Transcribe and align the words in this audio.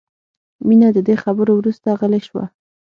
مینه 0.67 0.87
د 0.93 0.97
دې 1.07 1.15
خبرو 1.23 1.53
وروسته 1.55 1.87
غلې 1.99 2.19
شوه 2.27 2.45